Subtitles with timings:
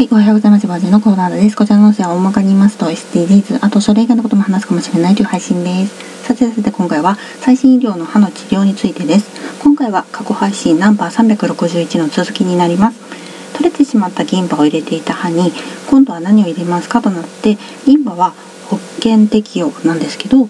[0.00, 0.66] はい、おはようございます。
[0.66, 1.54] バージンのコーナーです。
[1.54, 6.24] こちらの音声は大まかに言いますと SDGs、あとそれ以外のことも話すかもしれないという配信です。
[6.24, 9.28] さてさて今回は最新医療の歯の治療についてです。
[9.62, 12.98] 今回は過去配信ナンバー361の続きになります。
[13.52, 15.52] 取れてしまった銀歯を入れていた歯に
[15.90, 18.32] 今度は何を入れますかとなって銀歯は
[18.70, 20.48] 保険適用なんですけど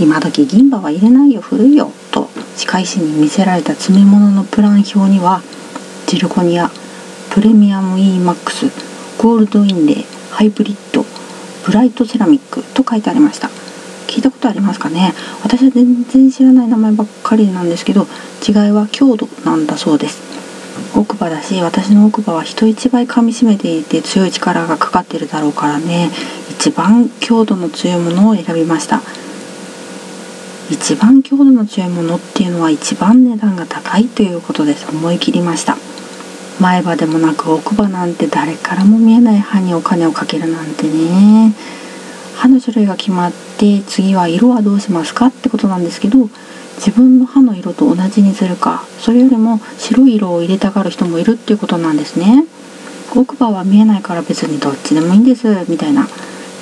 [0.00, 5.42] 今時銀歯は入れないよ古いよと歯科医師に見せられた詰め物のプラン表には
[6.06, 6.70] ジルコニア
[7.32, 8.70] プレミアム EMAX
[9.22, 11.02] ゴールドインレイハイブリッド
[11.64, 13.48] ブライトセラミックと書いてありました。
[14.06, 15.14] 聞いたことありますかね？
[15.42, 18.06] 私は全然知らない名前ばっかりなんですけど
[18.46, 20.20] 違いは強度なんだそうです。
[20.94, 26.10] 奥歯だし私の奥歯は人一倍噛みしめていて強い力がかかってるだろうからね。
[26.50, 29.00] 一番強度の強いものを選びました。
[30.70, 34.86] 一番強度の強いものっていうのは一番値段が高いということです。
[34.90, 35.78] 思い切りました。
[36.60, 41.52] 前歯でもなく奥歯なんて誰からも見えない歯にお金をかけるなんてね。
[42.36, 46.28] 歯の種類が決まって次は色はどうしますかってことなんですけど
[46.76, 52.44] 自分の歯の色と同じにするかそれよりも白い色を入れたがる人もいるっていうことなんですね。
[53.14, 56.08] 奥歯は見えないから別にどっちでもいいんですみたいな。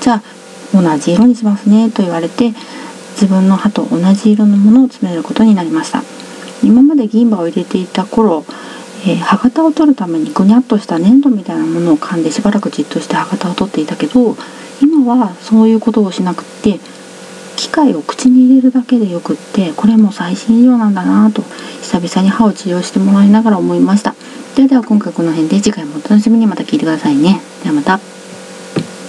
[0.01, 0.23] じゃあ
[0.75, 2.53] 同じ色にしますねと言われて
[3.13, 6.03] 自分の歯と同じ色のものを詰めることになりました。
[6.63, 8.45] 今まで銀歯を入れていた頃
[9.07, 14.37] えー、歯型を取るためにぐにゃっとした粘土みたいなものを噛んでしばらくじっとして歯型を取っていたけど
[14.83, 16.79] 今はそういうことをしなくって
[17.57, 21.43] 機械を口に入れるだけでよくってこれも最新医療なんだなと
[21.83, 24.15] 久々に歯を治療してもらいながら思いました。
[24.57, 27.41] ではでは今回この辺で次回もお楽しみにまた聞いてくださいね。
[27.63, 28.20] ではまた。